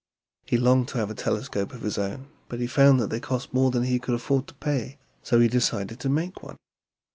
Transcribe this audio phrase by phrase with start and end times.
[0.47, 3.53] He longed to have a telescope of his own; but he found that they cost
[3.53, 6.57] more than he could afford to pay, so he decided to make one.